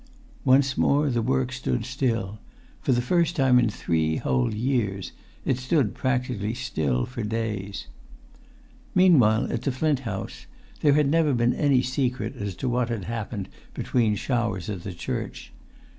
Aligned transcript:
[Pg 0.45 0.61
276]Once 0.63 0.77
more 0.79 1.09
the 1.11 1.21
work 1.21 1.51
stood 1.51 1.85
still; 1.85 2.39
for 2.81 2.91
the 2.91 3.03
first 3.03 3.35
time 3.35 3.59
in 3.59 3.69
three 3.69 4.15
whole 4.15 4.51
years, 4.51 5.11
it 5.45 5.59
stood 5.59 5.93
practically 5.93 6.55
still 6.55 7.05
for 7.05 7.21
days. 7.21 7.85
Meanwhile, 8.95 9.53
at 9.53 9.61
the 9.61 9.71
Flint 9.71 9.99
House, 9.99 10.47
there 10.79 10.93
had 10.93 11.07
never 11.11 11.35
been 11.35 11.53
any 11.53 11.83
secret 11.83 12.35
as 12.35 12.55
to 12.55 12.67
what 12.67 12.89
had 12.89 13.03
happened 13.05 13.47
between 13.75 14.15
showers 14.15 14.71
at 14.71 14.81
the 14.81 14.93
church. 14.95 15.53